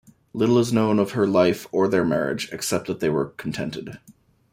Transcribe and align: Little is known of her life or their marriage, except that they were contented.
Little 0.33 0.57
is 0.57 0.73
known 0.73 0.97
of 0.97 1.11
her 1.11 1.27
life 1.27 1.67
or 1.71 1.87
their 1.87 2.03
marriage, 2.03 2.49
except 2.51 2.87
that 2.87 3.01
they 3.01 3.09
were 3.11 3.27
contented. 3.37 3.99